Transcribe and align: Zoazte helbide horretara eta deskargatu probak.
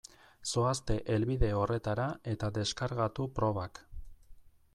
Zoazte 0.51 0.95
helbide 1.15 1.51
horretara 1.59 2.07
eta 2.33 2.51
deskargatu 2.57 3.29
probak. 3.41 3.85